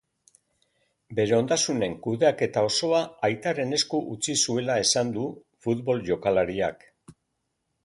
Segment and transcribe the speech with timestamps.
[1.19, 5.29] Bere ondasunen kudeaketa osoa aitaren esku utzi zuela esan du
[5.67, 6.91] futbol jokalariak.